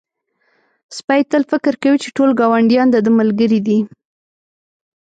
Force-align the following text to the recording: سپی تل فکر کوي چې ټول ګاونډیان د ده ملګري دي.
سپی 0.97 1.21
تل 1.31 1.43
فکر 1.51 1.73
کوي 1.83 1.97
چې 2.03 2.09
ټول 2.17 2.29
ګاونډیان 2.39 2.87
د 2.91 2.97
ده 3.05 3.11
ملګري 3.19 3.59
دي. 3.67 3.79